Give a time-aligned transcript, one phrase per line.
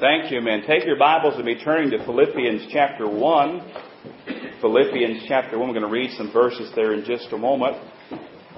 [0.00, 0.62] Thank you, man.
[0.66, 3.60] Take your Bibles and be turning to Philippians chapter 1.
[4.62, 5.68] Philippians chapter 1.
[5.68, 7.76] We're going to read some verses there in just a moment.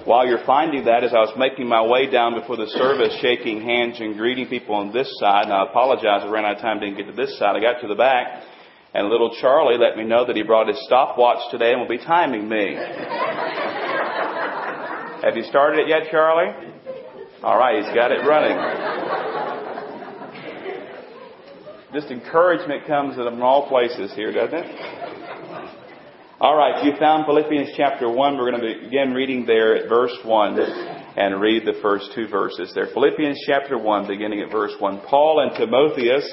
[0.05, 3.61] While you're finding that, as I was making my way down before the service, shaking
[3.61, 6.79] hands and greeting people on this side, and I apologize, I ran out of time,
[6.79, 7.57] didn't get to this side.
[7.57, 8.41] I got to the back,
[8.93, 11.97] and little Charlie let me know that he brought his stopwatch today and will be
[11.97, 12.75] timing me.
[15.27, 16.55] Have you started it yet, Charlie?
[17.43, 19.02] All right, he's got it running.
[21.93, 24.65] Just encouragement comes from all places here, doesn't it?
[26.41, 28.35] All right, you found Philippians chapter 1.
[28.35, 30.59] We're going to begin reading there at verse 1
[31.15, 32.87] and read the first two verses there.
[32.87, 35.01] Philippians chapter 1, beginning at verse 1.
[35.07, 36.27] Paul and Timotheus,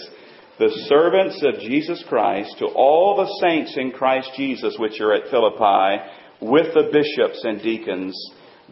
[0.58, 5.30] the servants of Jesus Christ, to all the saints in Christ Jesus which are at
[5.30, 6.02] Philippi,
[6.40, 8.16] with the bishops and deacons,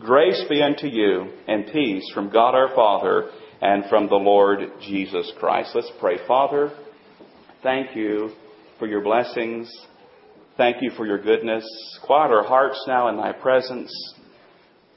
[0.01, 3.29] grace be unto you and peace from God our Father
[3.61, 5.71] and from the Lord Jesus Christ.
[5.75, 6.19] Let's pray.
[6.27, 6.73] Father,
[7.63, 8.31] thank you
[8.79, 9.71] for your blessings.
[10.57, 11.65] Thank you for your goodness.
[12.05, 13.93] Quiet our hearts now in thy presence.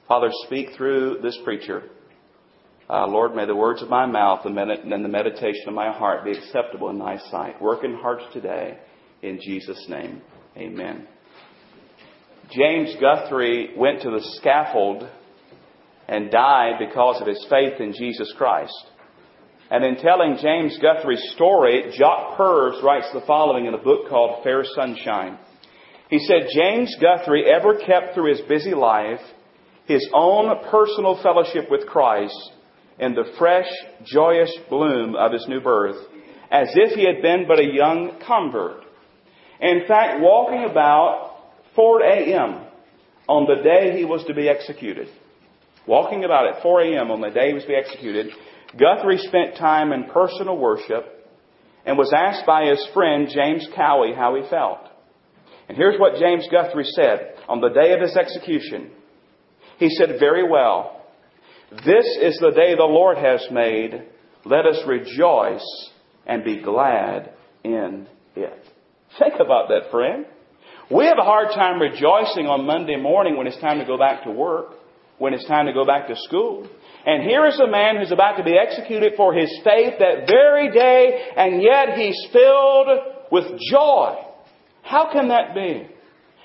[0.07, 1.83] Father, speak through this preacher.
[2.89, 6.31] Uh, Lord, may the words of my mouth and the meditation of my heart be
[6.31, 7.61] acceptable in thy sight.
[7.61, 8.77] Work in hearts today.
[9.21, 10.21] In Jesus' name,
[10.57, 11.07] amen.
[12.51, 15.07] James Guthrie went to the scaffold
[16.11, 18.91] and died because of his faith in Jesus Christ.
[19.71, 24.43] And in telling James Guthrie's story, Jock Purves writes the following in a book called
[24.43, 25.39] Fair Sunshine.
[26.09, 29.21] He said, James Guthrie ever kept through his busy life
[29.85, 32.51] his own personal fellowship with Christ
[32.99, 33.69] in the fresh,
[34.03, 35.95] joyous bloom of his new birth,
[36.51, 38.83] as if he had been but a young convert.
[39.61, 41.37] In fact, walking about
[41.73, 42.65] 4 a.m.
[43.29, 45.07] on the day he was to be executed
[45.87, 47.11] walking about at 4 a.m.
[47.11, 48.31] on the day he was to be executed,
[48.77, 51.29] Guthrie spent time in personal worship
[51.85, 54.79] and was asked by his friend James Cowie how he felt.
[55.67, 58.91] And here's what James Guthrie said on the day of his execution.
[59.77, 61.05] He said, Very well.
[61.71, 64.03] This is the day the Lord has made.
[64.45, 65.89] Let us rejoice
[66.25, 67.33] and be glad
[67.63, 68.65] in it.
[69.17, 70.25] Think about that, friend.
[70.89, 74.23] We have a hard time rejoicing on Monday morning when it's time to go back
[74.25, 74.73] to work
[75.21, 76.67] when it's time to go back to school.
[77.05, 80.71] And here is a man who's about to be executed for his faith that very
[80.71, 82.87] day, and yet he's filled
[83.31, 84.17] with joy.
[84.81, 85.87] How can that be?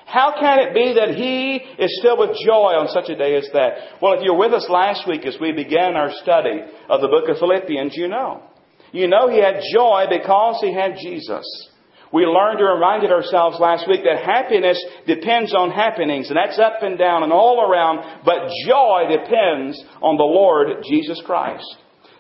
[0.05, 3.49] How can it be that he is filled with joy on such a day as
[3.55, 3.99] that?
[4.03, 6.61] Well, if you're with us last week as we began our study
[6.91, 8.43] of the book of Philippians, you know.
[8.93, 11.45] You know he had joy because he had Jesus.
[12.13, 16.83] We learned or reminded ourselves last week that happiness depends on happenings, and that's up
[16.83, 21.67] and down and all around, but joy depends on the Lord Jesus Christ.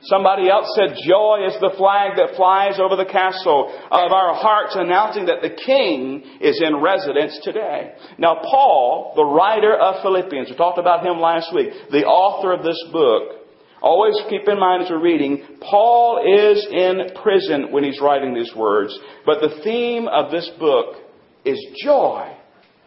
[0.02, 4.76] Somebody else said joy is the flag that flies over the castle of our hearts
[4.76, 7.92] announcing that the King is in residence today.
[8.18, 12.62] Now Paul, the writer of Philippians, we talked about him last week, the author of
[12.62, 13.35] this book,
[13.82, 18.52] Always keep in mind as we're reading, Paul is in prison when he's writing these
[18.54, 18.98] words.
[19.24, 20.96] But the theme of this book
[21.44, 22.34] is joy.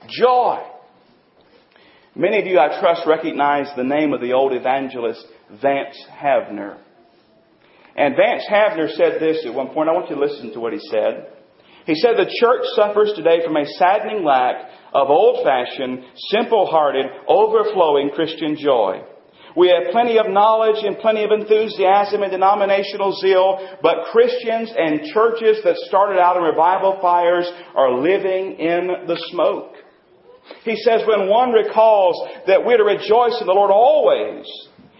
[0.07, 0.63] Joy.
[2.15, 5.25] Many of you, I trust, recognize the name of the old evangelist,
[5.61, 6.77] Vance Havner.
[7.95, 9.89] And Vance Havner said this at one point.
[9.89, 11.33] I want you to listen to what he said.
[11.85, 14.55] He said, The church suffers today from a saddening lack
[14.93, 19.01] of old fashioned, simple hearted, overflowing Christian joy.
[19.55, 25.05] We have plenty of knowledge and plenty of enthusiasm and denominational zeal, but Christians and
[25.13, 29.73] churches that started out in revival fires are living in the smoke.
[30.63, 32.15] He says when one recalls
[32.47, 34.45] that we're to rejoice in the Lord always,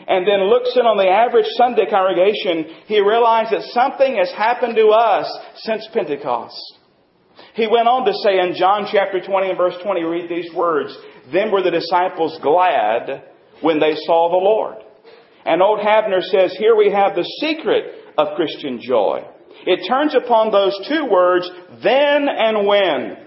[0.08, 4.76] and then looks in on the average Sunday congregation, he realizes that something has happened
[4.76, 6.58] to us since Pentecost.
[7.54, 10.98] He went on to say in John chapter 20 and verse 20, read these words,
[11.31, 13.28] Then were the disciples glad
[13.62, 14.78] when they saw the Lord.
[15.46, 17.86] And old Havner says, here we have the secret
[18.18, 19.24] of Christian joy.
[19.66, 21.50] It turns upon those two words,
[21.83, 23.18] then and when.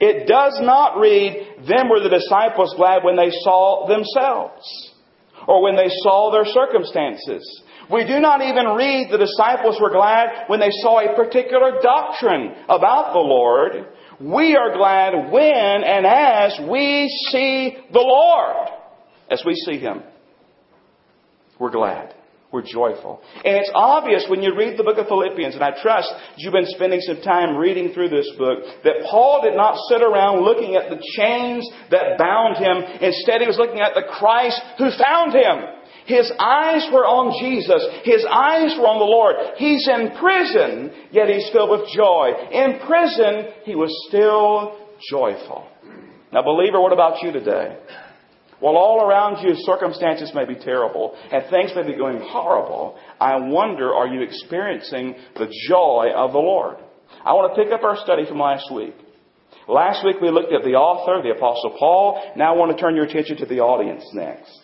[0.00, 4.92] It does not read, then were the disciples glad when they saw themselves,
[5.46, 7.62] or when they saw their circumstances.
[7.90, 12.52] We do not even read the disciples were glad when they saw a particular doctrine
[12.68, 13.86] about the Lord.
[14.18, 18.75] We are glad when and as we see the Lord
[19.30, 20.02] as we see Him,
[21.58, 22.14] we're glad.
[22.52, 23.20] We're joyful.
[23.44, 26.70] And it's obvious when you read the book of Philippians, and I trust you've been
[26.72, 30.88] spending some time reading through this book, that Paul did not sit around looking at
[30.88, 33.02] the chains that bound him.
[33.02, 35.76] Instead, he was looking at the Christ who found him.
[36.06, 37.82] His eyes were on Jesus.
[38.04, 39.58] His eyes were on the Lord.
[39.58, 42.30] He's in prison, yet he's filled with joy.
[42.54, 44.78] In prison, he was still
[45.10, 45.66] joyful.
[46.32, 47.76] Now, believer, what about you today?
[48.60, 53.36] While all around you circumstances may be terrible and things may be going horrible, I
[53.36, 56.78] wonder, are you experiencing the joy of the Lord?
[57.24, 58.94] I want to pick up our study from last week.
[59.68, 62.32] Last week we looked at the author, the Apostle Paul.
[62.36, 64.60] Now I want to turn your attention to the audience next.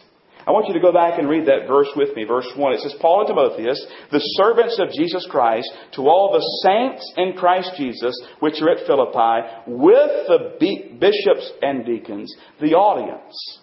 [0.46, 2.24] I want you to go back and read that verse with me.
[2.24, 2.72] Verse 1.
[2.72, 7.34] It says, Paul and Timotheus, the servants of Jesus Christ, to all the saints in
[7.34, 13.60] Christ Jesus, which are at Philippi, with the bishops and deacons, the audience.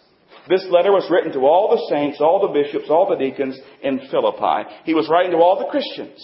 [0.49, 3.99] This letter was written to all the saints, all the bishops, all the deacons in
[4.09, 4.67] Philippi.
[4.83, 6.19] He was writing to all the Christians.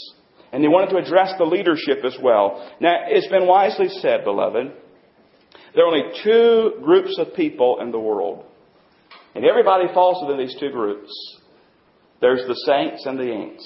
[0.51, 2.71] And he wanted to address the leadership as well.
[2.81, 4.71] Now, it's been wisely said, beloved,
[5.75, 8.45] there are only two groups of people in the world.
[9.35, 11.11] And everybody falls into these two groups.
[12.19, 13.65] There's the saints and the ain'ts.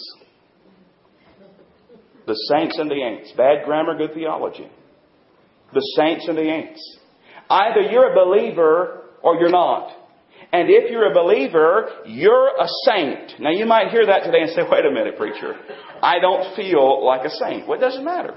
[2.28, 3.32] The saints and the ain'ts.
[3.38, 4.68] Bad grammar, good theology.
[5.74, 6.82] The saints and the ain'ts.
[7.50, 9.99] Either you're a believer or you're not.
[10.52, 13.40] And if you're a believer, you're a saint.
[13.40, 15.56] Now you might hear that today and say, wait a minute, preacher.
[16.02, 17.68] I don't feel like a saint.
[17.68, 18.36] Well, it doesn't matter.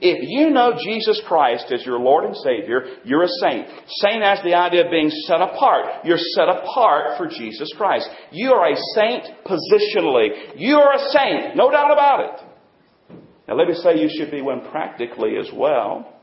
[0.00, 3.66] If you know Jesus Christ as your Lord and Savior, you're a saint.
[4.02, 6.04] Saint has the idea of being set apart.
[6.04, 8.08] You're set apart for Jesus Christ.
[8.30, 10.52] You are a saint positionally.
[10.56, 13.18] You are a saint, no doubt about it.
[13.48, 16.14] Now let me say you should be one practically as well.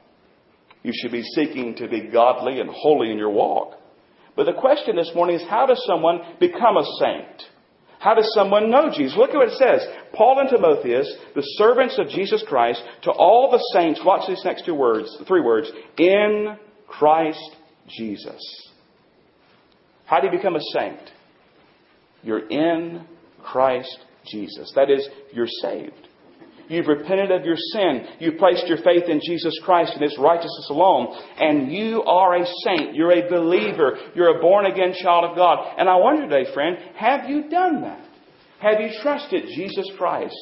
[0.84, 3.74] You should be seeking to be godly and holy in your walk.
[4.36, 7.44] But the question this morning is how does someone become a saint?
[8.00, 9.18] How does someone know Jesus?
[9.18, 9.88] Look at what it says.
[10.14, 14.66] Paul and Timotheus, the servants of Jesus Christ, to all the saints, watch these next
[14.66, 17.56] two words, three words, in Christ
[17.88, 18.42] Jesus.
[20.06, 21.00] How do you become a saint?
[22.22, 23.06] You're in
[23.44, 24.72] Christ Jesus.
[24.76, 26.08] That is, you're saved.
[26.68, 28.06] You've repented of your sin.
[28.20, 31.16] You've placed your faith in Jesus Christ and His righteousness alone.
[31.38, 32.96] And you are a saint.
[32.96, 33.98] You're a believer.
[34.16, 35.76] You're a born again child of God.
[35.78, 38.04] And I wonder today, friend, have you done that?
[38.60, 40.36] Have you trusted Jesus Christ?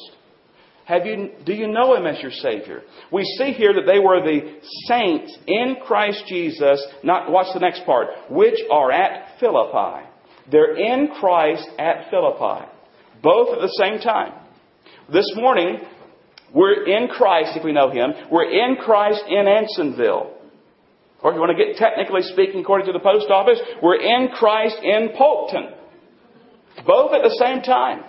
[0.86, 2.82] Have you, do you know Him as your Savior?
[3.10, 7.84] We see here that they were the saints in Christ Jesus, not, what's the next
[7.86, 8.08] part?
[8.30, 10.06] Which are at Philippi.
[10.50, 12.66] They're in Christ at Philippi.
[13.22, 14.34] Both at the same time.
[15.10, 15.80] This morning,
[16.54, 18.12] we're in Christ if we know Him.
[18.30, 20.30] We're in Christ in Ansonville.
[21.20, 24.28] Or if you want to get technically speaking according to the post office, we're in
[24.28, 25.74] Christ in Polkton.
[26.86, 28.04] Both at the same time.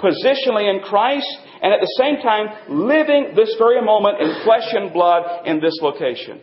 [0.00, 1.28] Positionally in Christ
[1.62, 5.78] and at the same time living this very moment in flesh and blood in this
[5.80, 6.40] location.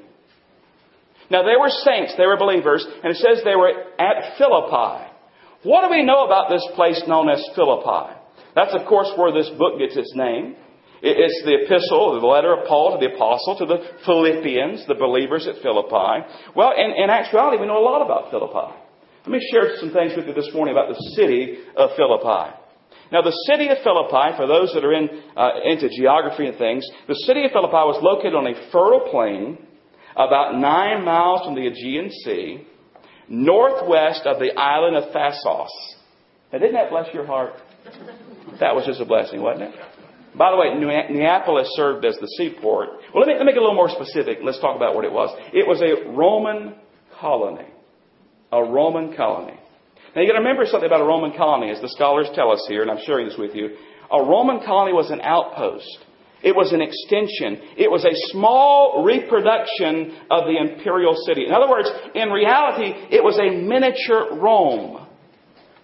[1.30, 5.12] Now they were saints, they were believers, and it says they were at Philippi.
[5.64, 8.16] What do we know about this place known as Philippi?
[8.56, 10.56] That's of course where this book gets its name.
[11.02, 15.48] It's the epistle, the letter of Paul to the apostle to the Philippians, the believers
[15.48, 16.30] at Philippi.
[16.56, 18.78] Well, in, in actuality, we know a lot about Philippi.
[19.26, 22.54] Let me share some things with you this morning about the city of Philippi.
[23.12, 26.88] Now, the city of Philippi, for those that are in, uh, into geography and things,
[27.08, 29.58] the city of Philippi was located on a fertile plain
[30.16, 32.68] about nine miles from the Aegean Sea,
[33.28, 35.70] northwest of the island of Thasos.
[36.54, 37.54] Now, didn't that bless your heart?
[38.60, 39.76] That was just a blessing, wasn't it?
[40.36, 42.90] By the way, Neapolis served as the seaport.
[43.14, 44.40] Well, let me, let me get a little more specific.
[44.44, 45.30] Let's talk about what it was.
[45.54, 46.76] It was a Roman
[47.20, 47.68] colony.
[48.52, 49.60] A Roman colony.
[50.16, 52.66] Now, you got to remember something about a Roman colony, as the scholars tell us
[52.68, 53.76] here, and I'm sharing this with you.
[54.12, 56.00] A Roman colony was an outpost.
[56.44, 57.76] It was an extension.
[57.78, 61.46] It was a small reproduction of the imperial city.
[61.46, 65.01] In other words, in reality, it was a miniature Rome.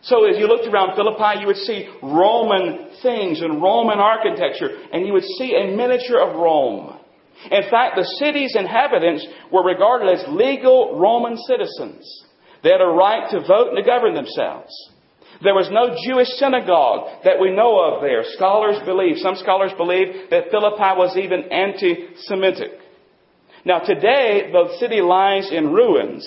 [0.07, 5.05] So as you looked around Philippi, you would see Roman things and Roman architecture, and
[5.05, 6.97] you would see a miniature of Rome.
[7.51, 12.25] In fact, the city's inhabitants were regarded as legal Roman citizens.
[12.63, 14.71] They had a right to vote and to govern themselves.
[15.43, 18.23] There was no Jewish synagogue that we know of there.
[18.23, 22.71] Scholars believe, some scholars believe that Philippi was even anti-Semitic.
[23.65, 26.25] Now today, the city lies in ruins,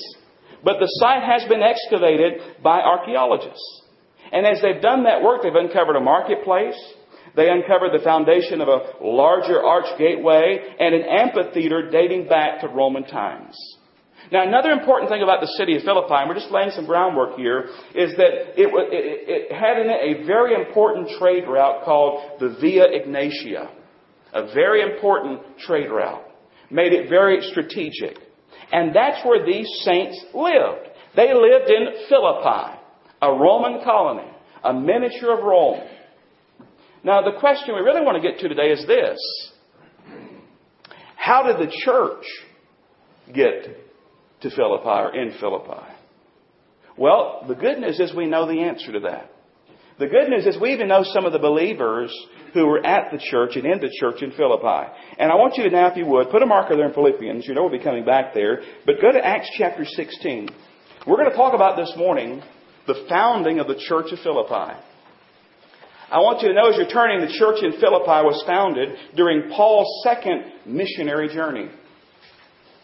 [0.64, 3.82] but the site has been excavated by archaeologists.
[4.32, 6.78] And as they've done that work, they've uncovered a marketplace.
[7.36, 12.68] They uncovered the foundation of a larger arch gateway and an amphitheater dating back to
[12.68, 13.56] Roman times.
[14.32, 17.36] Now, another important thing about the city of Philippi, and we're just laying some groundwork
[17.36, 22.38] here, is that it, it, it had in it a very important trade route called
[22.38, 23.70] the Via Egnatia.
[24.32, 26.22] A very important trade route.
[26.70, 28.18] Made it very strategic.
[28.72, 30.88] And that's where these saints lived.
[31.16, 32.78] They lived in Philippi,
[33.20, 34.30] a Roman colony,
[34.62, 35.80] a miniature of Rome.
[37.02, 39.18] Now, the question we really want to get to today is this
[41.16, 42.24] How did the church
[43.34, 43.76] get
[44.42, 45.82] to Philippi or in Philippi?
[46.96, 49.30] Well, the good news is we know the answer to that.
[50.00, 52.10] The good news is we even know some of the believers
[52.54, 54.90] who were at the church and in the church in Philippi.
[55.18, 57.46] And I want you to now, if you would, put a marker there in Philippians.
[57.46, 58.62] You know we'll be coming back there.
[58.86, 60.48] But go to Acts chapter 16.
[61.06, 62.42] We're going to talk about this morning
[62.86, 64.72] the founding of the church of Philippi.
[66.10, 69.50] I want you to know as you're turning, the church in Philippi was founded during
[69.50, 71.68] Paul's second missionary journey.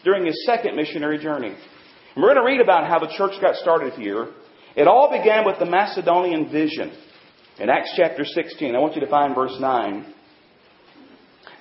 [0.03, 1.49] During his second missionary journey.
[1.49, 4.27] And we're going to read about how the church got started here.
[4.75, 6.93] It all began with the Macedonian vision.
[7.59, 10.13] In Acts chapter 16, I want you to find verse 9.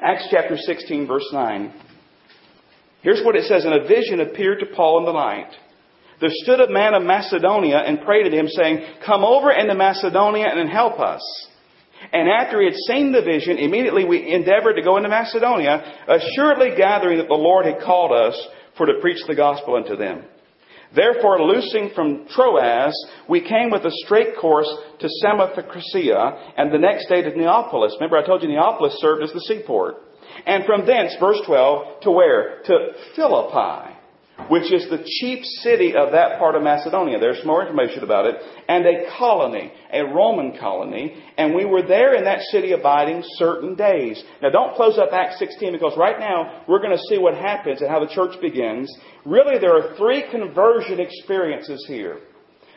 [0.03, 1.73] Acts chapter 16, verse 9.
[3.00, 5.50] Here's what it says In a vision appeared to Paul in the night.
[6.21, 10.47] There stood a man of Macedonia and prayed to him, saying, Come over into Macedonia
[10.49, 11.23] and help us.
[12.12, 16.76] And after he had seen the vision, immediately we endeavored to go into Macedonia, assuredly
[16.76, 18.38] gathering that the Lord had called us
[18.76, 20.25] for to preach the gospel unto them.
[20.95, 22.95] Therefore, loosing from Troas,
[23.28, 24.69] we came with a straight course
[25.00, 27.95] to Samothracia, and the next day to Neapolis.
[27.99, 29.97] Remember, I told you Neapolis served as the seaport.
[30.47, 32.62] And from thence, verse 12, to where?
[32.64, 33.97] To Philippi
[34.49, 37.19] which is the chief city of that part of Macedonia.
[37.19, 38.37] There's more information about it.
[38.69, 41.23] And a colony, a Roman colony.
[41.37, 44.23] And we were there in that city abiding certain days.
[44.43, 47.81] Now don't close up Acts 16 because right now we're going to see what happens
[47.81, 48.95] and how the church begins.
[49.25, 52.19] Really, there are three conversion experiences here.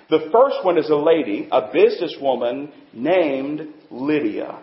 [0.10, 4.60] The first one is a lady, a businesswoman named Lydia.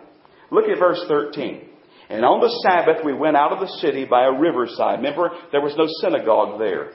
[0.51, 1.69] Look at verse 13.
[2.09, 4.99] And on the Sabbath, we went out of the city by a riverside.
[4.99, 6.91] Remember, there was no synagogue there.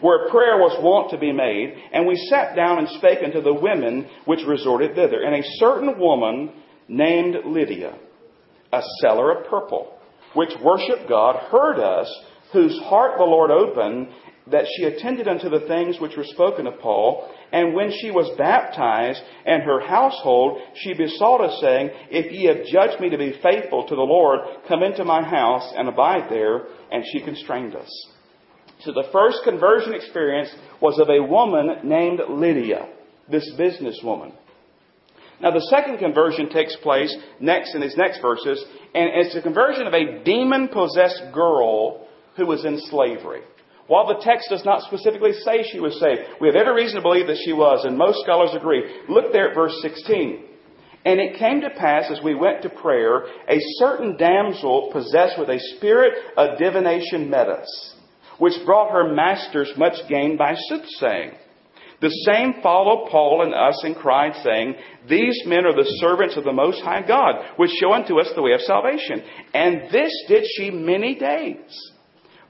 [0.00, 3.54] Where prayer was wont to be made, and we sat down and spake unto the
[3.54, 5.22] women which resorted thither.
[5.22, 6.52] And a certain woman
[6.88, 7.98] named Lydia,
[8.72, 9.98] a seller of purple,
[10.34, 12.12] which worshipped God, heard us,
[12.52, 14.08] whose heart the Lord opened,
[14.48, 17.28] that she attended unto the things which were spoken of Paul.
[17.52, 22.66] And when she was baptized and her household, she besought us, saying, If ye have
[22.66, 26.66] judged me to be faithful to the Lord, come into my house and abide there.
[26.90, 27.90] And she constrained us.
[28.80, 30.50] So the first conversion experience
[30.80, 32.88] was of a woman named Lydia,
[33.30, 34.32] this businesswoman.
[35.40, 39.86] Now the second conversion takes place next in these next verses, and it's the conversion
[39.86, 43.42] of a demon possessed girl who was in slavery.
[43.86, 47.02] While the text does not specifically say she was saved, we have every reason to
[47.02, 48.82] believe that she was, and most scholars agree.
[49.08, 50.44] Look there at verse 16.
[51.04, 55.48] And it came to pass as we went to prayer, a certain damsel possessed with
[55.48, 57.94] a spirit of divination met us,
[58.38, 61.32] which brought her masters much gain by soothsaying.
[62.00, 64.74] The same followed Paul and us and cried, saying,
[65.08, 68.42] These men are the servants of the Most High God, which show unto us the
[68.42, 69.22] way of salvation.
[69.54, 71.92] And this did she many days.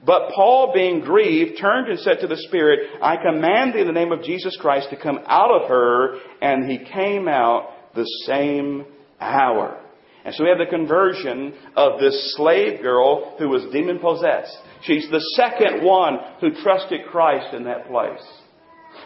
[0.05, 3.93] But Paul, being grieved, turned and said to the Spirit, I command thee in the
[3.93, 6.19] name of Jesus Christ to come out of her.
[6.41, 8.85] And he came out the same
[9.19, 9.81] hour.
[10.23, 14.57] And so we have the conversion of this slave girl who was demon possessed.
[14.83, 18.25] She's the second one who trusted Christ in that place.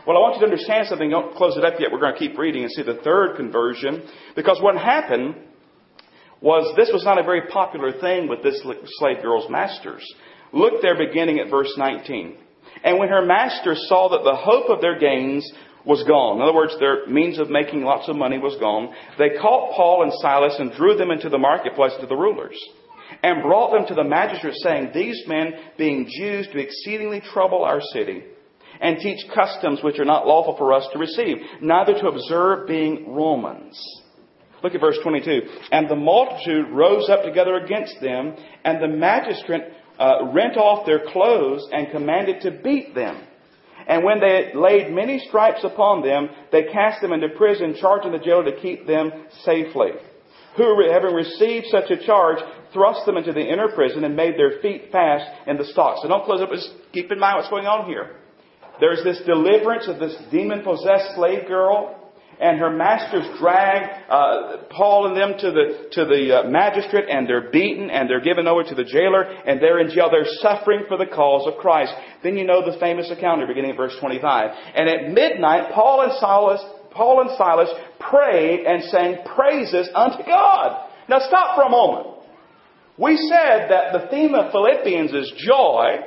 [0.07, 1.10] Well, I want you to understand something.
[1.10, 1.91] Don't close it up yet.
[1.91, 4.03] We're going to keep reading and see the third conversion.
[4.36, 5.36] Because what happened
[6.41, 8.62] was this was not a very popular thing with this
[8.98, 10.03] slave girl's masters.
[10.53, 12.38] Look there beginning at verse 19.
[12.84, 15.50] And when her masters saw that the hope of their gains
[15.86, 19.38] was gone, in other words, their means of making lots of money was gone, they
[19.41, 22.58] caught Paul and Silas and drew them into the marketplace to the rulers
[23.24, 27.81] and brought them to the magistrates, saying, These men, being Jews, do exceedingly trouble our
[27.93, 28.24] city
[28.79, 33.13] and teach customs which are not lawful for us to receive, neither to observe being
[33.13, 33.79] Romans.
[34.63, 35.41] Look at verse 22.
[35.72, 39.63] And the multitude rose up together against them, and the magistrate
[40.01, 43.22] uh, rent off their clothes and commanded to beat them.
[43.88, 48.17] And when they laid many stripes upon them, they cast them into prison, charging the
[48.17, 49.12] jailer to keep them
[49.43, 49.91] safely.
[50.58, 52.39] Who, having received such a charge,
[52.74, 56.01] thrust them into the inner prison and made their feet fast in the stocks.
[56.01, 56.50] So don't close up.
[56.50, 58.15] Just keep in mind what's going on here.
[58.79, 62.00] There's this deliverance of this demon possessed slave girl
[62.41, 67.29] and her masters drag uh, Paul and them to the to the uh, magistrate, and
[67.29, 70.10] they're beaten, and they're given over to the jailer, and they're in jail.
[70.10, 71.93] They're suffering for the cause of Christ.
[72.24, 74.50] Then you know the famous account beginning at verse 25.
[74.75, 77.69] And at midnight, Paul and Silas, Paul and Silas
[78.00, 80.89] prayed and sang praises unto God.
[81.07, 82.17] Now stop for a moment.
[82.98, 85.98] We said that the theme of Philippians is joy.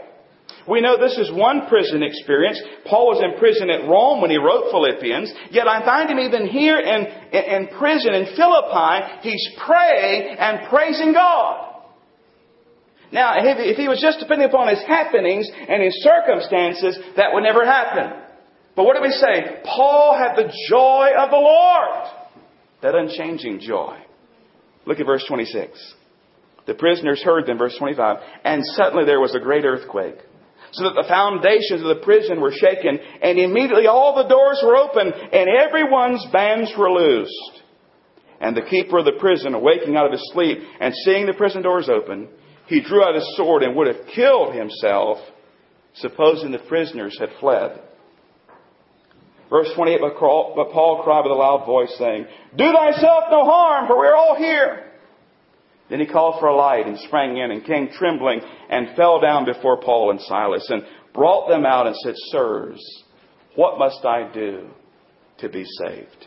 [0.69, 2.61] We know this is one prison experience.
[2.87, 5.33] Paul was in prison at Rome when he wrote Philippians.
[5.51, 11.13] Yet I find him even here in, in, prison in Philippi, he's praying and praising
[11.13, 11.73] God.
[13.13, 17.65] Now, if he was just depending upon his happenings and his circumstances, that would never
[17.65, 18.23] happen.
[18.75, 19.61] But what do we say?
[19.65, 22.09] Paul had the joy of the Lord.
[22.83, 23.99] That unchanging joy.
[24.87, 25.95] Look at verse 26.
[26.67, 30.17] The prisoners heard them, verse 25, and suddenly there was a great earthquake
[30.75, 34.77] so that the foundations of the prison were shaken, and immediately all the doors were
[34.77, 37.63] open, and everyone's bands were loosed.
[38.41, 41.63] And the keeper of the prison, awaking out of his sleep and seeing the prison
[41.63, 42.29] doors open,
[42.67, 45.19] he drew out his sword and would have killed himself,
[45.95, 47.81] supposing the prisoners had fled.
[49.49, 52.27] Verse 28, but Paul cried with a loud voice, saying,
[52.57, 54.84] Do thyself no harm, for we are all here.
[55.91, 59.45] Then he called for a light and sprang in and came trembling and fell down
[59.45, 63.03] before Paul and Silas and brought them out and said, Sirs,
[63.55, 64.69] what must I do
[65.39, 66.27] to be saved?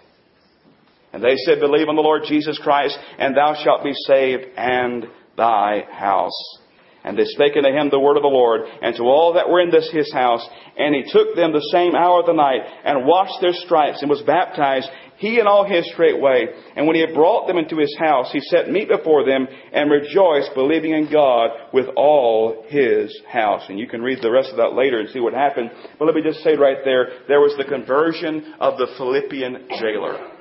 [1.11, 5.05] And they said, Believe on the Lord Jesus Christ, and thou shalt be saved and
[5.37, 6.59] thy house.
[7.03, 9.61] And they spake unto him the word of the Lord, and to all that were
[9.61, 10.45] in this his house.
[10.77, 14.09] And he took them the same hour of the night, and washed their stripes, and
[14.09, 16.45] was baptized, he and all his straightway.
[16.75, 19.91] And when he had brought them into his house, he set meat before them, and
[19.91, 23.63] rejoiced, believing in God with all his house.
[23.69, 25.71] And you can read the rest of that later and see what happened.
[25.97, 30.33] But let me just say right there, there was the conversion of the Philippian jailer.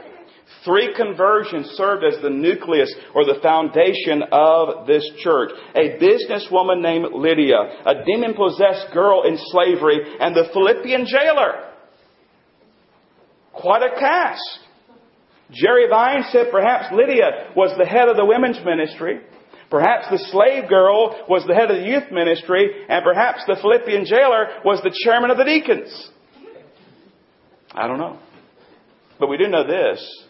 [0.64, 5.50] Three conversions served as the nucleus or the foundation of this church.
[5.74, 11.72] A businesswoman named Lydia, a demon possessed girl in slavery, and the Philippian jailer.
[13.52, 14.65] Quite a cast.
[15.52, 19.20] Jerry Vines said perhaps Lydia was the head of the women's ministry.
[19.70, 24.04] Perhaps the slave girl was the head of the youth ministry, and perhaps the Philippian
[24.04, 26.10] jailer was the chairman of the deacons.
[27.72, 28.18] I don't know.
[29.18, 30.26] But we do know this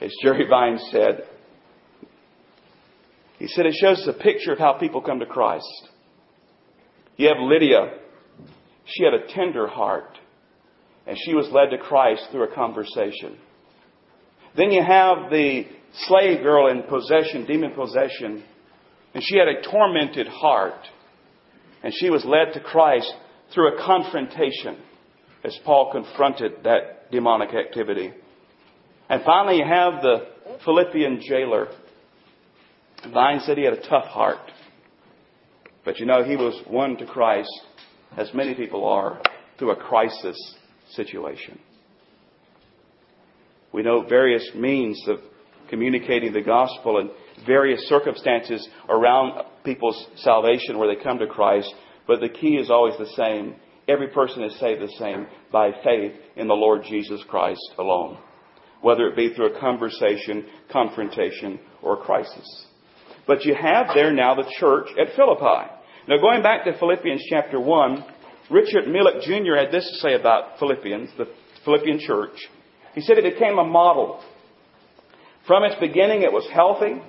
[0.00, 1.24] as Jerry Vines said,
[3.38, 5.88] he said it shows us a picture of how people come to Christ.
[7.16, 7.98] You have Lydia.
[8.84, 10.18] She had a tender heart,
[11.06, 13.38] and she was led to Christ through a conversation.
[14.58, 15.66] Then you have the
[16.06, 18.42] slave girl in possession, demon possession,
[19.14, 20.84] and she had a tormented heart,
[21.84, 23.14] and she was led to Christ
[23.54, 24.78] through a confrontation
[25.44, 28.12] as Paul confronted that demonic activity.
[29.08, 30.26] And finally, you have the
[30.64, 31.68] Philippian jailer.
[33.12, 34.50] Vines said he had a tough heart.
[35.84, 37.48] But you know, he was won to Christ,
[38.16, 39.22] as many people are,
[39.56, 40.36] through a crisis
[40.90, 41.60] situation.
[43.72, 45.18] We know various means of
[45.68, 47.10] communicating the gospel and
[47.46, 51.72] various circumstances around people's salvation where they come to Christ,
[52.06, 53.54] but the key is always the same.
[53.86, 58.18] Every person is saved the same by faith in the Lord Jesus Christ alone
[58.80, 62.66] whether it be through a conversation, confrontation, or crisis.
[63.26, 65.70] But you have there now the church at Philippi.
[66.08, 68.04] Now, going back to Philippians chapter 1,
[68.50, 69.56] Richard Melick Jr.
[69.56, 71.26] had this to say about Philippians, the
[71.64, 72.36] Philippian church.
[72.94, 74.22] He said it became a model.
[75.46, 77.00] From its beginning, it was healthy,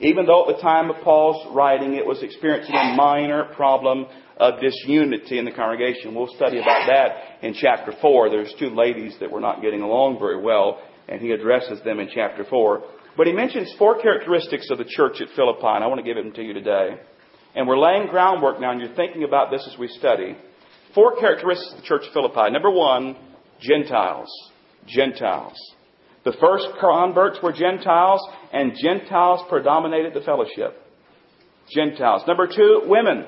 [0.00, 4.60] even though at the time of Paul's writing, it was experiencing a minor problem of
[4.60, 6.14] disunity in the congregation.
[6.14, 8.30] We'll study about that in chapter 4.
[8.30, 12.08] There's two ladies that were not getting along very well and he addresses them in
[12.12, 12.82] chapter 4.
[13.16, 16.22] But he mentions four characteristics of the church at Philippi, and I want to give
[16.22, 16.96] them to you today.
[17.54, 20.36] And we're laying groundwork now, and you're thinking about this as we study.
[20.94, 22.50] Four characteristics of the church at Philippi.
[22.50, 23.16] Number one,
[23.60, 24.30] Gentiles.
[24.86, 25.56] Gentiles.
[26.24, 28.20] The first converts were Gentiles,
[28.52, 30.78] and Gentiles predominated the fellowship.
[31.74, 32.22] Gentiles.
[32.26, 33.26] Number two, women.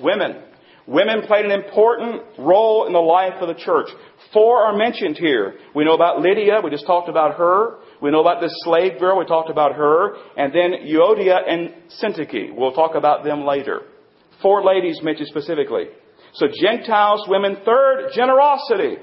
[0.00, 0.42] Women.
[0.86, 3.88] Women played an important role in the life of the church.
[4.32, 5.54] Four are mentioned here.
[5.74, 7.78] We know about Lydia, we just talked about her.
[8.00, 10.14] We know about this slave girl, we talked about her.
[10.36, 12.54] And then Euodia and Syntyche.
[12.54, 13.82] We'll talk about them later.
[14.42, 15.86] Four ladies mentioned specifically.
[16.34, 17.56] So Gentiles, women.
[17.64, 18.96] Third, generosity.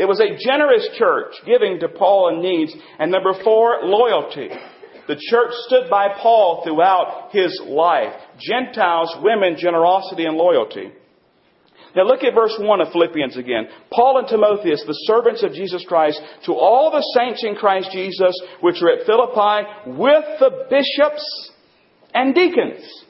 [0.00, 2.72] It was a generous church, giving to Paul in needs.
[2.98, 4.48] And number four, loyalty.
[5.06, 8.14] The church stood by Paul throughout his life.
[8.40, 10.90] Gentiles, women, generosity, and loyalty.
[11.94, 13.68] Now look at verse 1 of Philippians again.
[13.92, 18.40] Paul and Timotheus, the servants of Jesus Christ, to all the saints in Christ Jesus,
[18.62, 21.50] which are at Philippi, with the bishops
[22.14, 23.04] and deacons.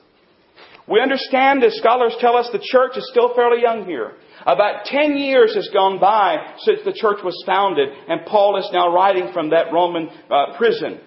[0.89, 4.15] We understand, as scholars tell us, the church is still fairly young here.
[4.47, 8.93] About 10 years has gone by since the church was founded, and Paul is now
[8.93, 11.01] writing from that Roman uh, prison.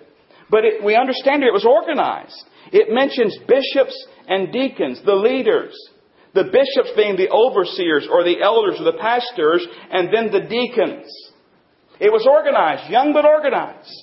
[0.49, 2.43] But it, we understand it was organized.
[2.71, 5.73] It mentions bishops and deacons, the leaders.
[6.33, 11.07] The bishops being the overseers or the elders or the pastors, and then the deacons.
[11.99, 14.02] It was organized, young but organized.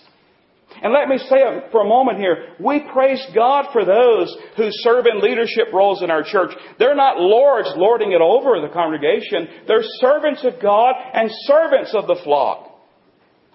[0.82, 5.04] And let me say for a moment here, we praise God for those who serve
[5.06, 6.52] in leadership roles in our church.
[6.78, 9.64] They're not lords lording it over the congregation.
[9.68, 12.68] They're servants of God and servants of the flock.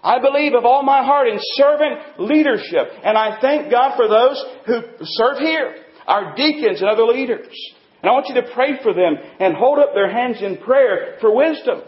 [0.04, 2.86] I believe of all my heart in servant leadership.
[3.02, 5.74] And I thank God for those who serve here,
[6.06, 7.48] our deacons and other leaders.
[8.02, 11.16] And I want you to pray for them and hold up their hands in prayer
[11.20, 11.82] for wisdom.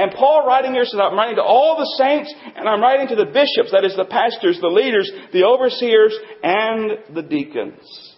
[0.00, 3.16] And Paul writing here says, I'm writing to all the saints and I'm writing to
[3.16, 8.16] the bishops, that is the pastors, the leaders, the overseers, and the deacons.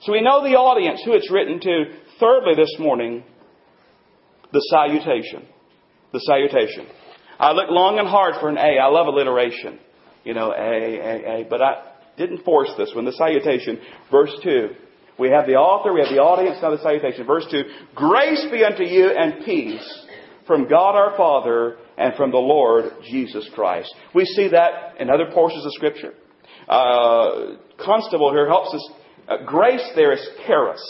[0.00, 1.84] So we know the audience who it's written to.
[2.18, 3.24] Thirdly, this morning,
[4.54, 5.46] the salutation.
[6.14, 6.86] The salutation.
[7.38, 8.78] I looked long and hard for an A.
[8.78, 9.78] I love alliteration.
[10.24, 11.46] You know, A, A, A.
[11.48, 13.04] But I didn't force this one.
[13.04, 13.80] The salutation.
[14.10, 14.68] Verse 2.
[15.18, 17.26] We have the author, we have the audience, now the salutation.
[17.26, 17.64] Verse 2.
[17.94, 20.06] Grace be unto you and peace
[20.48, 23.94] from God our Father and from the Lord Jesus Christ.
[24.14, 26.14] We see that in other portions of Scripture.
[26.68, 28.90] Uh, Constable here helps us.
[29.28, 30.82] Uh, grace there is charis.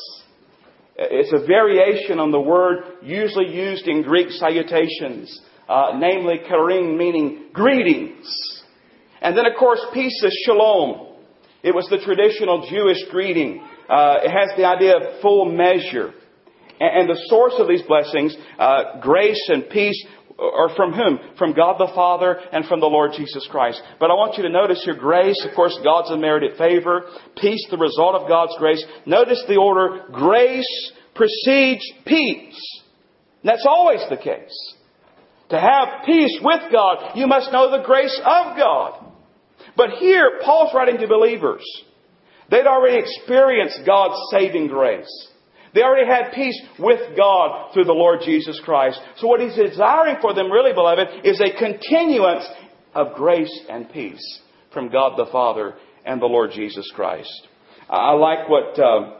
[0.96, 7.50] It's a variation on the word usually used in Greek salutations, uh, namely chairein, meaning
[7.52, 8.64] greetings.
[9.20, 11.16] And then, of course, peace is shalom.
[11.62, 13.62] It was the traditional Jewish greeting.
[13.88, 16.14] Uh, it has the idea of full measure.
[16.80, 20.04] And the source of these blessings, uh, grace and peace,
[20.38, 21.18] are from whom?
[21.36, 23.82] From God the Father and from the Lord Jesus Christ.
[23.98, 27.06] But I want you to notice here grace, of course, God's unmerited favor.
[27.36, 28.84] Peace, the result of God's grace.
[29.04, 32.82] Notice the order, grace precedes peace.
[33.42, 34.74] And that's always the case.
[35.50, 39.12] To have peace with God, you must know the grace of God.
[39.76, 41.64] But here, Paul's writing to believers.
[42.50, 45.28] They'd already experienced God's saving grace.
[45.74, 49.00] They already had peace with God through the Lord Jesus Christ.
[49.16, 52.46] So what he's desiring for them, really, beloved, is a continuance
[52.94, 54.40] of grace and peace
[54.72, 57.48] from God the Father and the Lord Jesus Christ.
[57.88, 59.18] I like what, uh,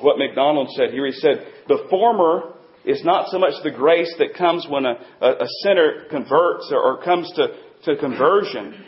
[0.00, 1.06] what MacDonald said here.
[1.06, 5.30] He said, the former is not so much the grace that comes when a, a,
[5.30, 7.48] a sinner converts or, or comes to,
[7.84, 8.84] to conversion,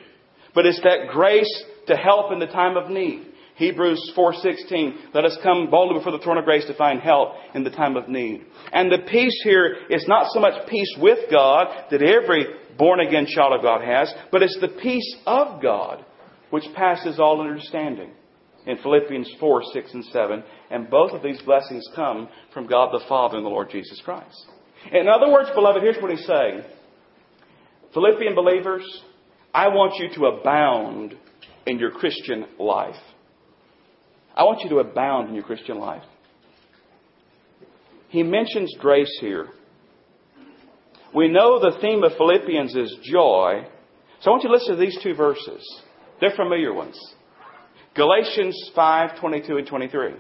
[0.55, 3.32] but it's that grace to help in the time of need.
[3.57, 7.65] Hebrews 4:16, let us come boldly before the throne of grace to find help in
[7.65, 8.45] the time of need.
[8.73, 12.47] And the peace here is not so much peace with God that every
[12.79, 16.05] born again child of God has, but it's the peace of God
[16.51, 18.13] which passes all understanding.
[18.65, 20.45] In Philippians 4, 6, and 7.
[20.71, 24.47] And both of these blessings come from God the Father and the Lord Jesus Christ.
[24.93, 26.63] In other words, beloved, here's what he's saying.
[27.93, 28.85] Philippian believers,
[29.53, 31.17] I want you to abound
[31.67, 32.95] in your Christian life.
[34.37, 36.03] I want you to abound in your Christian life.
[38.09, 39.49] He mentions grace here.
[41.15, 43.67] We know the theme of Philippians is joy.
[44.21, 45.63] So I want you to listen to these two verses.
[46.21, 46.99] They're familiar ones.
[47.95, 50.15] Galatians 5, 22 and 23.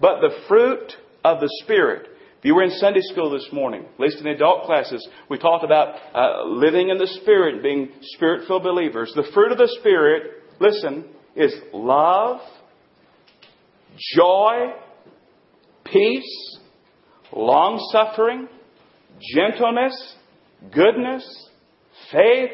[0.00, 0.92] But the fruit
[1.24, 2.06] of the Spirit.
[2.38, 5.38] If you were in Sunday school this morning, at least in the adult classes, we
[5.38, 9.12] talked about uh, living in the Spirit, being Spirit filled believers.
[9.14, 11.04] The fruit of the Spirit, listen,
[11.36, 12.40] is love,
[14.16, 14.72] joy,
[15.84, 16.58] peace,
[17.32, 18.48] long suffering,
[19.34, 20.14] gentleness,
[20.72, 21.48] goodness,
[22.12, 22.50] faith,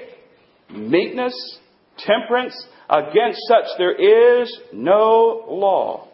[0.70, 1.58] meekness,
[1.98, 2.54] temperance.
[2.88, 6.08] Against such there is no law.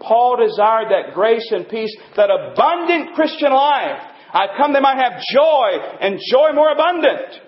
[0.00, 4.00] Paul desired that grace and peace, that abundant Christian life.
[4.32, 7.40] I come I might have joy and joy more abundant.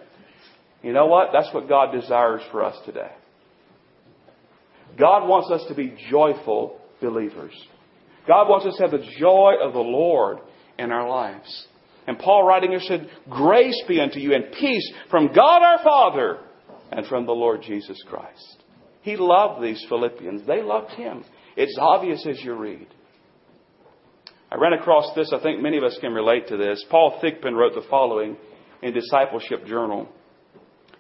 [0.83, 1.29] You know what?
[1.33, 3.11] That's what God desires for us today.
[5.01, 7.53] God wants us to be joyful believers.
[8.29, 10.39] God wants us to have the joy of the Lord
[10.79, 11.67] in our lives.
[12.07, 16.39] And Paul writing here said, Grace be unto you and peace from God our Father
[16.93, 18.63] and from the Lord Jesus Christ.
[19.03, 20.47] He loved these Philippians.
[20.47, 21.25] They loved him.
[21.57, 22.87] It's obvious as you read.
[24.53, 25.33] I ran across this.
[25.33, 26.85] I think many of us can relate to this.
[26.91, 28.37] Paul Thigpen wrote the following
[28.83, 30.09] in Discipleship Journal.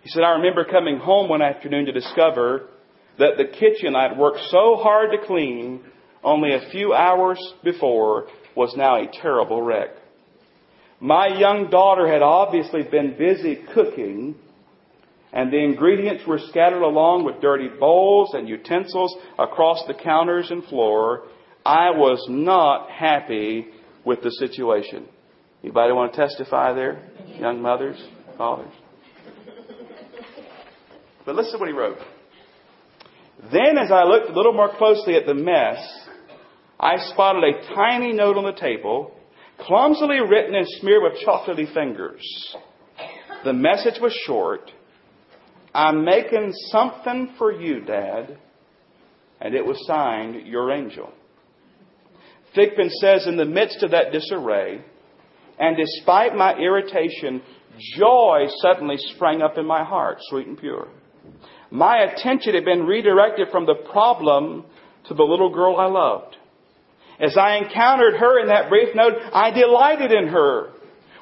[0.02, 2.68] He said, I remember coming home one afternoon to discover
[3.18, 5.80] that the kitchen I'd worked so hard to clean
[6.22, 9.90] only a few hours before was now a terrible wreck.
[11.00, 14.34] My young daughter had obviously been busy cooking,
[15.32, 20.62] and the ingredients were scattered along with dirty bowls and utensils across the counters and
[20.64, 21.22] floor.
[21.64, 23.68] I was not happy
[24.04, 25.06] with the situation.
[25.62, 27.02] Anybody want to testify there?
[27.38, 28.02] Young mothers,
[28.36, 28.72] fathers.
[31.24, 31.98] But listen to what he wrote.
[33.52, 35.78] Then, as I looked a little more closely at the mess,
[36.78, 39.12] I spotted a tiny note on the table,
[39.58, 42.22] clumsily written and smeared with chocolatey fingers.
[43.44, 44.70] The message was short.
[45.74, 48.38] I'm making something for you, Dad.
[49.40, 51.10] And it was signed, Your Angel.
[52.54, 54.84] Thigpen says, in the midst of that disarray,
[55.58, 57.42] and despite my irritation,
[57.96, 60.88] joy suddenly sprang up in my heart, sweet and pure.
[61.70, 64.64] My attention had been redirected from the problem
[65.08, 66.36] to the little girl I loved.
[67.20, 70.70] As I encountered her in that brief note, I delighted in her.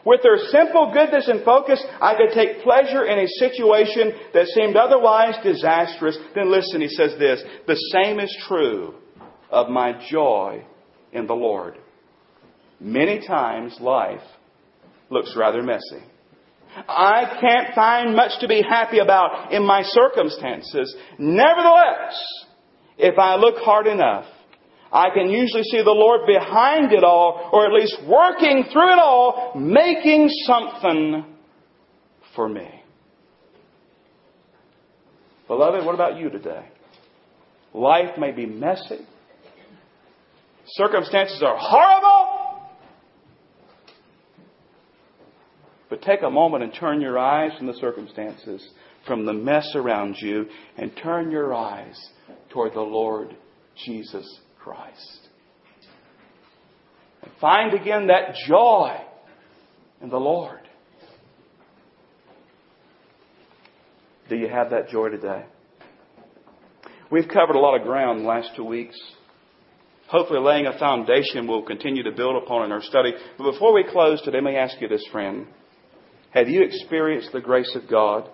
[0.05, 4.77] With her simple goodness and focus, I could take pleasure in a situation that seemed
[4.77, 6.17] otherwise disastrous.
[6.35, 8.95] Then listen, he says this, the same is true
[9.51, 10.65] of my joy
[11.13, 11.77] in the Lord.
[12.81, 14.23] Many times life
[15.11, 16.05] looks rather messy.
[16.89, 20.95] I can't find much to be happy about in my circumstances.
[21.19, 22.23] Nevertheless,
[22.97, 24.27] if I look hard enough,
[24.93, 28.99] I can usually see the Lord behind it all, or at least working through it
[28.99, 31.25] all, making something
[32.35, 32.83] for me.
[35.47, 36.67] Beloved, what about you today?
[37.75, 39.07] Life may be messy.
[40.67, 42.28] Circumstances are horrible.
[45.91, 48.67] But take a moment and turn your eyes from the circumstances,
[49.07, 50.47] from the mess around you,
[50.77, 51.99] and turn your eyes
[52.51, 53.35] toward the Lord
[53.87, 55.29] Jesus Christ.
[57.23, 59.01] And find again that joy
[60.03, 60.61] in the Lord.
[64.29, 65.47] Do you have that joy today?
[67.11, 68.99] We've covered a lot of ground the last two weeks.
[70.09, 73.13] Hopefully, laying a foundation we'll continue to build upon in our study.
[73.39, 75.47] But before we close today, let me ask you this, friend.
[76.31, 78.29] Have you experienced the grace of God?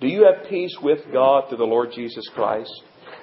[0.00, 2.70] Do you have peace with God through the Lord Jesus Christ?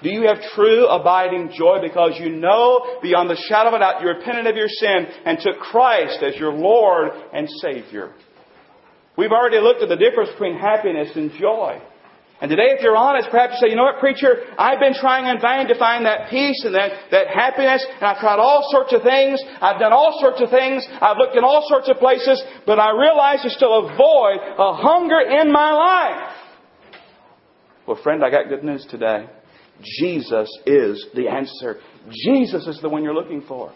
[0.01, 4.01] Do you have true abiding joy because you know beyond the shadow of a doubt
[4.01, 8.13] you repented of your sin and took Christ as your Lord and Savior?
[9.17, 11.79] We've already looked at the difference between happiness and joy.
[12.43, 15.31] And today, if you're honest, perhaps you say, you know what, preacher, I've been trying
[15.31, 18.91] in vain to find that peace and that, that happiness, and I've tried all sorts
[18.91, 22.43] of things, I've done all sorts of things, I've looked in all sorts of places,
[22.65, 26.35] but I realize there's still a void, a hunger in my life.
[27.87, 29.25] Well, friend, I got good news today.
[29.81, 31.79] Jesus is the answer.
[32.11, 33.71] Jesus is the one you're looking for.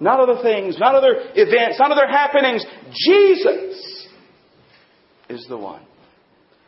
[0.00, 2.66] Not other things, not other events, not other happenings.
[3.06, 4.08] Jesus
[5.28, 5.86] is the one.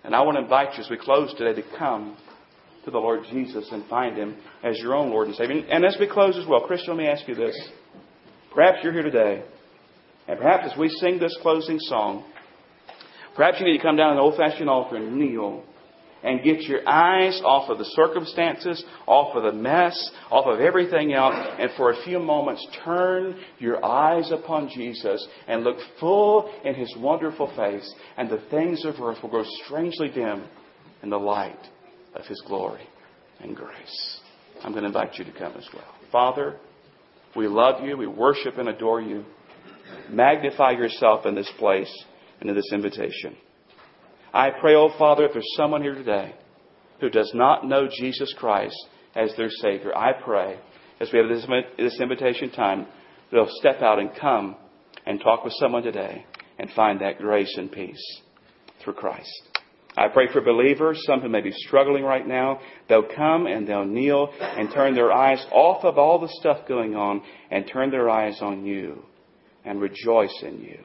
[0.06, 2.16] And I want to invite you as we close today to come
[2.84, 5.64] to the Lord Jesus and find Him as your own Lord and Savior.
[5.68, 7.56] And as we close as well, Christian, let me ask you this.
[8.54, 9.42] Perhaps you're here today,
[10.28, 12.24] and perhaps as we sing this closing song,
[13.34, 15.64] perhaps you need to come down to the old fashioned altar and kneel
[16.26, 21.14] and get your eyes off of the circumstances, off of the mess, off of everything
[21.14, 26.74] else, and for a few moments turn your eyes upon Jesus and look full in
[26.74, 30.48] His wonderful face, and the things of earth will grow strangely dim
[31.04, 31.64] in the light
[32.14, 32.86] of His glory
[33.40, 34.20] and grace.
[34.64, 35.94] I'm going to invite you to come as well.
[36.10, 36.56] Father,
[37.36, 39.24] we love you, we worship and adore you.
[40.10, 41.92] Magnify yourself in this place
[42.40, 43.36] and in this invitation.
[44.32, 46.34] I pray, oh Father, if there's someone here today
[47.00, 48.76] who does not know Jesus Christ
[49.14, 50.58] as their Savior, I pray,
[51.00, 51.46] as we have this,
[51.78, 52.86] this invitation time,
[53.30, 54.56] they'll step out and come
[55.06, 56.24] and talk with someone today
[56.58, 58.20] and find that grace and peace
[58.82, 59.30] through Christ.
[59.98, 63.86] I pray for believers, some who may be struggling right now, they'll come and they'll
[63.86, 68.10] kneel and turn their eyes off of all the stuff going on and turn their
[68.10, 69.02] eyes on you
[69.64, 70.84] and rejoice in you.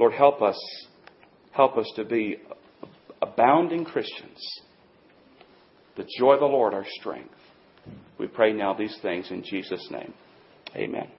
[0.00, 0.58] Lord, help us
[1.52, 2.38] Help us to be
[3.22, 4.38] abounding Christians.
[5.96, 7.34] The joy of the Lord, our strength.
[8.18, 10.12] We pray now these things in Jesus' name.
[10.76, 11.08] Amen.